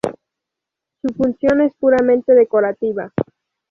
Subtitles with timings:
[1.03, 3.11] Su función es puramente decorativa.